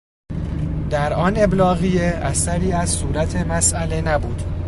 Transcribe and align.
در 0.89 1.13
آن 1.13 1.33
ابلاغیه 1.37 2.01
اثری 2.01 2.71
از 2.71 2.89
صورت 2.89 3.35
مساله 3.35 4.01
نبود 4.01 4.41